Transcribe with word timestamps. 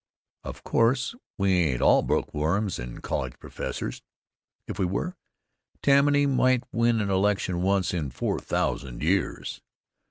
Of 0.43 0.63
course, 0.63 1.13
we 1.37 1.51
ain't 1.65 1.79
all 1.83 2.01
bookworms 2.01 2.79
and 2.79 3.03
college 3.03 3.37
professors. 3.37 4.01
If 4.65 4.79
we 4.79 4.85
were, 4.87 5.15
Tammany 5.83 6.25
might 6.25 6.63
win 6.71 7.01
an 7.01 7.11
election 7.11 7.61
once 7.61 7.93
in 7.93 8.09
four 8.09 8.39
thousand 8.39 9.03
years. 9.03 9.61